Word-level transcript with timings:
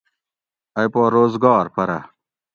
ائی 0.77 0.87
پا 0.93 1.01
روزگار 1.15 1.65
پرہ؟ 1.75 1.99